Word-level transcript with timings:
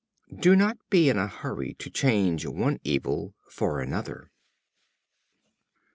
Do 0.35 0.55
not 0.55 0.79
be 0.89 1.09
in 1.09 1.19
a 1.19 1.27
hurry 1.27 1.75
to 1.75 1.91
change 1.91 2.43
one 2.47 2.79
evil 2.83 3.35
for 3.47 3.81
another. 3.81 4.31